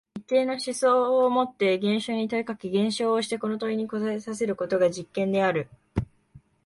[0.15, 5.69] 一定の思想をもって現象に問いかけ、現象をしてこの問いに答えさせることが実験である。